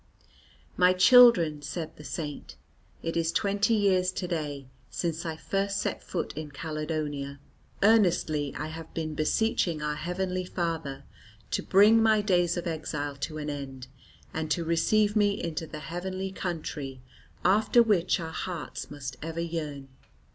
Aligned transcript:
"My 0.77 0.93
children," 0.93 1.61
said 1.61 1.95
the 1.95 2.03
Saint, 2.03 2.55
"it 3.03 3.15
is 3.15 3.31
twenty 3.31 3.75
years 3.75 4.11
to 4.13 4.27
day 4.27 4.65
since 4.89 5.27
I 5.27 5.35
first 5.35 5.79
set 5.79 6.03
foot 6.03 6.33
in 6.35 6.49
Caledonia. 6.49 7.39
Earnestly 7.83 8.51
I 8.57 8.69
have 8.69 8.91
been 8.95 9.13
beseeching 9.13 9.83
our 9.83 9.93
Heavenly 9.93 10.43
Father 10.43 11.03
to 11.51 11.61
bring 11.61 12.01
my 12.01 12.21
days 12.21 12.57
of 12.57 12.65
exile 12.65 13.15
to 13.17 13.37
an 13.37 13.51
end, 13.51 13.85
and 14.33 14.49
to 14.49 14.65
receive 14.65 15.15
me 15.15 15.39
into 15.39 15.67
the 15.67 15.81
heavenly 15.81 16.31
country 16.31 17.03
after 17.45 17.83
which 17.83 18.19
our 18.19 18.31
hearts 18.31 18.89
must 18.89 19.17
ever 19.21 19.39
yearn. 19.39 19.87